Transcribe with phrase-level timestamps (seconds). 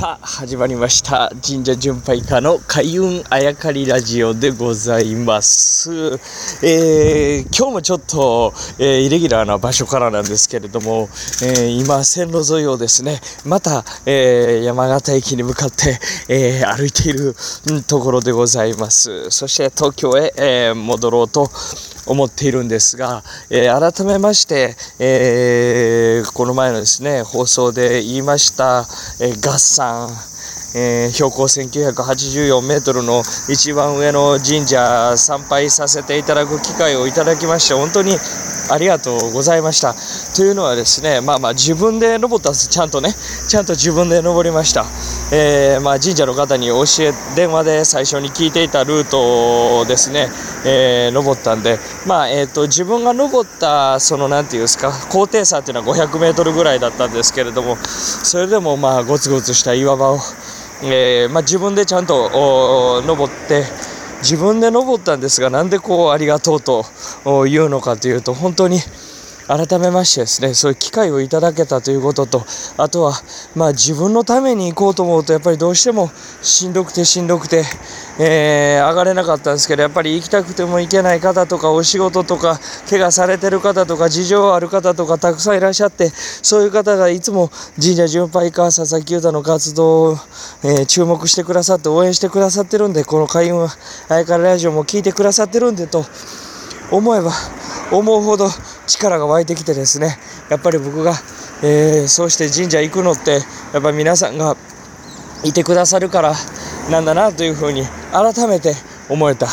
[0.00, 1.30] さあ始まりました。
[1.46, 5.92] 神社巡拝家の開運あやかりラジオでございます、
[6.64, 11.02] えー、今日もちょっと、えーイレギュラーな場所からなんですけれども、
[11.42, 15.98] えー今線路沿いをですねまた、えー山形駅に向かって、
[16.30, 17.34] えー歩いている
[17.86, 19.28] ところでございます。
[19.28, 21.50] そして東京へ、えー戻ろうと
[22.06, 28.86] 思っているんですが、えー改めまして、えーこの前のですね放送で言いました、
[29.20, 30.08] えー合算
[30.74, 38.16] えー標高1984メートルの一番上の神社参拝させていただく機会をいただきまして本当に
[38.70, 39.96] ありがとうございました。
[40.36, 42.68] というのはですねまあまあ自分で登ったんです。
[42.68, 43.12] ちゃんとね
[43.48, 44.86] ちゃんと自分で登りました、
[45.32, 50.28] えーまあ、神社の方に教え電話で最初に聞いていたルートをですね、
[50.66, 60.18] えー登ったんでまあえー、と自分が登ったそのなんていうんですか高低差っていうのは500メートルぐらいだったんですけれどもそれでもまあゴツゴツした岩場を
[60.82, 63.64] えーまあ、自分でちゃんと登って
[64.22, 66.84] 自分で登ったんですがなんでこうありがとうと
[67.24, 68.78] お言うのかというと本当に
[69.50, 72.44] 改めましてですねそういう機会をいただけたということと
[72.76, 73.14] あとは
[73.56, 76.08] まあ自分のために行こうと思うとやっぱりどうしても
[76.40, 77.64] しんどくてしんどくて、
[78.20, 90.16] えー上がれなかったんですけどやっぱり行きたくても行けない方とかお仕事とか怪我されてる方とか事情ある方とかたくさんいらっしゃってそういう方がいつも神社巡拝家佐々木裕太の活動を、
[90.64, 93.68] えー注目してくださって応援してくださってるんでこの開運あ
[94.14, 96.04] やからラジオも聞いてくださってるんでと
[96.90, 97.30] 思えば
[97.92, 98.48] 思うほど
[98.90, 100.18] 力が湧いてきてですね
[100.50, 101.14] やっぱり僕が、
[101.62, 103.40] えーそうして神社行くのって
[103.72, 104.56] やっぱ皆さんが
[105.44, 106.34] いてくださるから
[106.90, 108.74] なんだなというふうに改めて
[109.08, 109.46] 思えた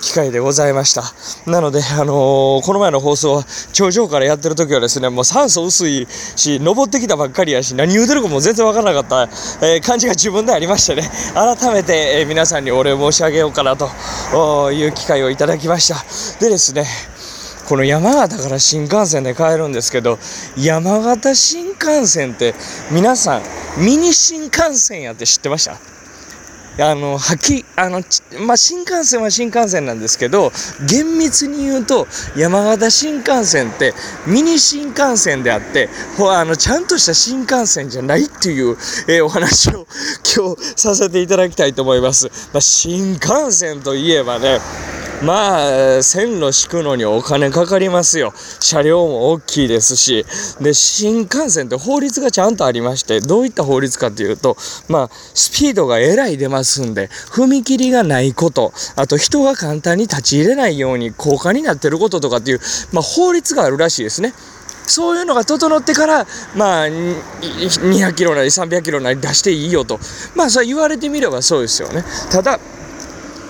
[0.00, 1.02] 機会でございました。
[1.48, 11.08] なので、あのーこの前の放送は頂上からやってる時はですねもう酸素薄いし登ってきたばっかりやし何言うてるかも全然わからなかった、えー感じが自分でありましてね。
[11.34, 15.96] 改めて、え皆さんにお礼申し上げようかなという機会をいただきました。
[16.40, 16.84] でですね
[17.68, 20.18] この山形から新幹線で帰るんですけど
[20.56, 22.54] 山形新幹線って
[22.90, 23.42] 皆さん
[23.78, 25.78] ミニ新幹線やって知ってました？
[26.78, 28.02] あのはきあの、
[28.46, 30.50] まあ、新幹線は新幹線なんですけど
[30.88, 33.92] 厳密に言うと山形新幹線って
[34.26, 38.70] ミニ新幹線であってほあのちゃんとした新幹線じゃないっていう、
[39.06, 39.86] えーお話を
[40.34, 44.58] 今日させていただきたいと思います、まあ、新幹線といえばね
[45.24, 50.26] まあ線路敷くのにお金かかりますよ車両も大きいですし
[50.60, 54.56] で新幹線って法律がちゃんとありましてどういった法律かというと
[54.88, 62.60] まあスピードがえらい出ますんで踏切がないことあと人が簡単に立ち入れないように高架になってることとかっていう、
[62.92, 64.32] まあ、法律があるらしいですね。
[64.84, 70.00] そういうのが整ってから、まあ、200キロなり300キロなり出していいよと。
[70.34, 72.04] まあ、それ言われてみればそうですよね。
[72.30, 72.58] ただ、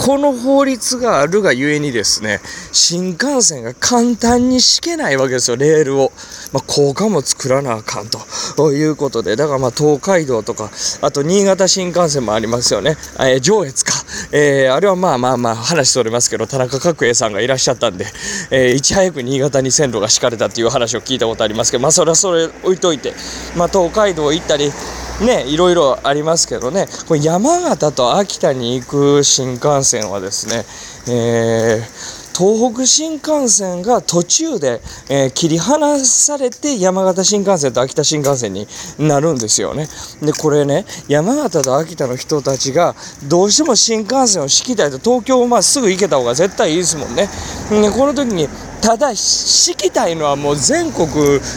[0.00, 6.12] この法律があるがゆえにですね、新幹線が簡単に敷けないわけですよ、レールを。
[6.52, 10.70] まあ、高架も作らなあかんということで、だからまあ東海道とか、
[11.02, 12.96] あと新潟新幹線もありますよね。
[13.18, 13.92] えー上越か。
[14.30, 18.06] えーあれはまあまあまあ話それますけど、田中角栄さんがいらっしゃったんで、
[18.52, 23.14] えーいち早く新潟に線路が敷かれたっていう話を聞いたことありますけど、まあそれはそれ置いといて、
[23.56, 24.72] まあ東海道行ったり、
[25.20, 30.64] ね、いろいろありますけどね、これ山形と秋田に行く新幹線はですね、
[31.12, 34.80] えー東北新幹線が途中で、
[35.10, 39.88] えー切り離されて山形新幹線と秋田新幹線になるんですよね。
[40.22, 47.28] でこれね山形と秋田の人たちがどうしても新幹線を敷きたいと東京をまあすぐ行けた方が絶対いいですもんね。
[47.70, 48.48] でこの時に
[48.80, 51.08] ただ敷きたいのはもう全国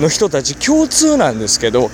[0.00, 1.90] の人たち共通なんですけど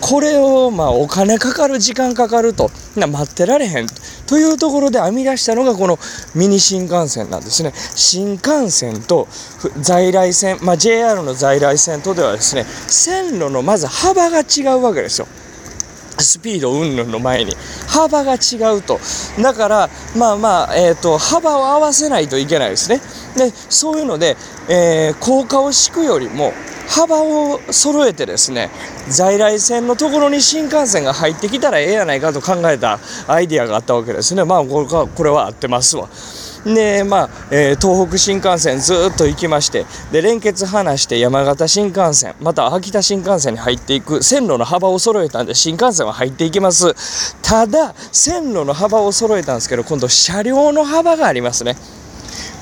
[0.00, 3.86] これをまあお金かかる時間かかるとな待ってられへん
[4.26, 5.98] というところで編み出したのがこの
[6.34, 7.72] ミニ新幹線なんですね。
[7.94, 9.28] 新幹線と
[9.80, 15.28] 在来線、まあ、JR の在来線とではですね線路のまず幅が違うわけですよ。
[16.18, 17.54] スピード云々の前に
[17.88, 18.98] 幅が違うと。
[19.40, 23.00] だからまあまあ、えー、と幅を合わせないといけないですね。
[23.36, 24.36] でそういうので、
[24.68, 26.52] えー高架を敷くよりも
[26.88, 28.70] 幅を揃えてですね
[29.08, 34.44] 在来線のところに新幹線が入ってきたらええやないかと考えたアイデアがあったわけですね。
[34.44, 36.08] まあこれこれは合ってますわ。
[36.74, 46.94] でまあ、えー東北新幹線ずっと行きましてで連結離して山形新幹線また秋田新幹線に入っていく線路の幅を揃えたんで新幹線は入っていきます。
[47.42, 51.76] ただ線路の幅を揃えたんですけど今度車両の幅がありますね。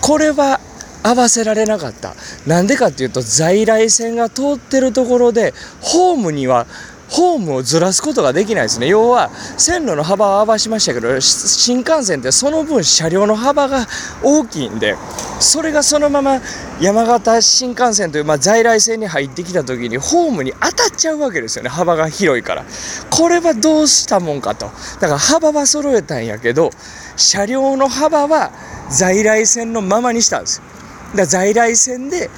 [0.02, 0.60] これは
[1.02, 2.14] 合わせられなかった。
[2.46, 6.66] なんでかっていうと在来線が通ってるところでホームには
[7.08, 8.88] ホームをずらすことができないですね。
[8.88, 13.86] 要は、線路の幅は合わしましたけど、新幹線ってその分車両の幅が
[14.22, 14.96] 大きいんで、
[15.40, 16.40] それがそのまま
[16.80, 21.68] 山形新幹線という、まあ、在来線に入ってきた時にホームに当たっちゃうわけですよね。
[21.68, 22.64] 幅が広いから。
[23.10, 24.66] これはどうしたもんかと。
[25.00, 26.70] だから幅は揃えたんやけど、
[27.16, 28.50] 車両の幅は
[28.90, 30.64] 在来線のままにしたんですよ。
[31.10, 32.30] だから在来線で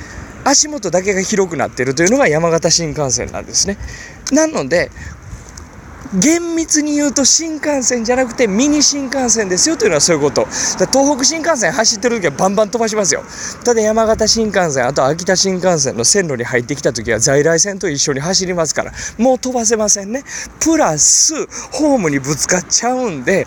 [0.48, 3.76] 足元だけが広くなってるというのが山形新幹線なんですね。
[4.32, 4.90] なので、
[6.20, 10.44] 厳密に言うと新幹線じゃなくてミニ新幹線ですよというのはそういうこと。
[10.44, 13.24] 東北新幹線走ってる時はバンバン飛ばしますよ。
[13.64, 20.22] ただ山形新幹線、あと秋田新幹線の線路に入ってきた時は在来線と一緒に走りますから、もう飛ばせませんね。
[20.60, 21.34] プラス、
[21.72, 23.46] ホームにぶつかっちゃうんで、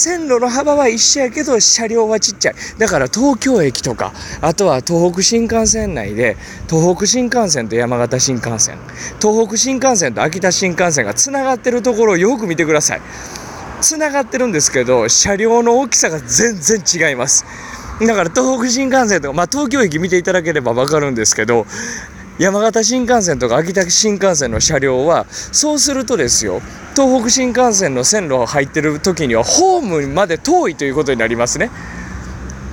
[0.00, 2.54] 線路の幅は一緒やけど車両はちっちゃい。
[2.78, 6.38] だから東京駅とかあとは東北新幹線内で
[6.70, 8.78] 東北新幹線と山形新幹線
[9.20, 13.02] 東北新幹線と秋田新幹線がつながってるところをよく見てください。
[13.82, 17.44] つながってるんですけど車両の大きさが全然違います。
[18.00, 21.66] だから東北新幹線とか、まあ、東京駅見ていただければ分かるんですけど
[22.38, 26.62] 山形新幹線とか秋田新幹線の車両はそうするとですよ
[27.00, 31.70] 東北新幹線の線路を入ってる時にはホームまで遠いということになりますね。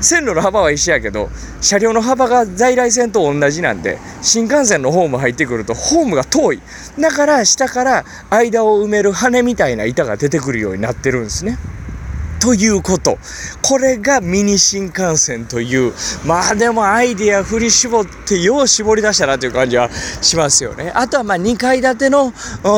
[0.02, 1.30] 線路の幅は一緒やけど
[1.62, 6.62] 車両の幅が在来線と同じなんで新幹線のホーム入ってくるとホームが遠い。
[7.00, 11.58] だから下から間を埋める羽みたいな板が出てくるようになってるんですね。
[12.48, 13.18] ということ。
[13.62, 15.92] これがミニ新幹線という、
[16.26, 19.90] まあでもアイディア振り絞ってよう絞り出したなという感じは
[20.22, 20.90] しますよね。
[20.96, 22.32] あとはまあ2階建ての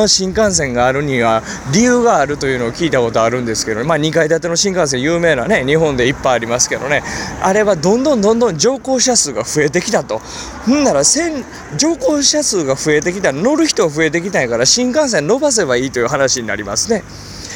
[0.08, 7.04] 新幹線があるには理由があるというのを聞いたことあるんですけど、まあ2階建ての新幹線有名なね、日本でいっぱいありますけどね、
[7.40, 10.20] あれはどんどんどんどん乗降者数が増えてきたと。
[10.66, 17.04] ほんなら乗降者数が増えてきた乗る人が増えてきたんやから新幹線伸ばせばいいという話になりますね。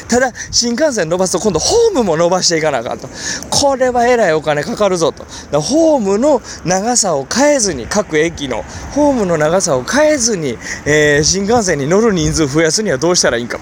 [0.08, 3.08] ただ、新幹線伸ばすと今度ホームも伸ばしていかなあかんと。
[3.50, 5.24] これはえらいお金かかるぞと。
[5.60, 13.58] ホームの長さを変えずに、各駅のホームの長さを変えずに、えー、新幹線に乗る人数増やすにはどうしたらいいか。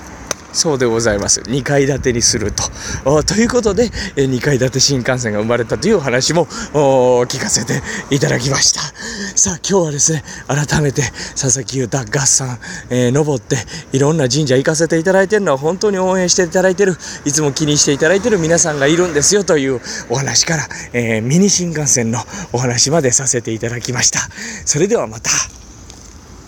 [0.53, 1.41] そうでございます。
[1.41, 3.23] 2階建てにすると。
[3.25, 8.81] ということで、え2階建て新幹線が生まれたという話も聞かせていただきました。
[9.35, 11.03] さあ、今日はですね、改めて
[11.41, 12.59] 佐々木豊合算、
[12.91, 13.57] えー、登って
[13.93, 22.21] いろんな神社行かせていただいてるのは本当に応援していただいてる、いつも気にしていただいてる皆さんがいるんですよというお話から、えー、ミニ新幹線の
[22.53, 24.21] お話までさせていただきました。
[24.65, 25.31] それではまた。